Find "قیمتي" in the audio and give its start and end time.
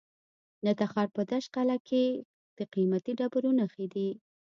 2.73-3.11